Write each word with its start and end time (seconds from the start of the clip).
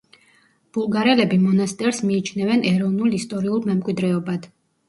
ბულგარელები 0.77 1.39
მონასტერს 1.43 2.01
მიიჩნევენ 2.07 2.65
ეროვნულ 2.73 3.19
ისტორიულ 3.19 3.65
მემკვიდრეობად. 3.71 4.53